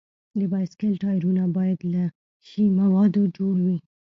د 0.39 0.41
بایسکل 0.51 0.93
ټایرونه 1.01 1.43
باید 1.57 1.79
له 1.93 2.03
ښي 2.47 2.63
موادو 2.79 3.21
جوړ 3.37 3.55
وي. 3.65 3.77